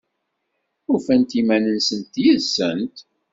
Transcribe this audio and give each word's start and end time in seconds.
Ufant 0.93 1.29
iman-nsent 1.39 2.13
yid-sent? 2.23 2.95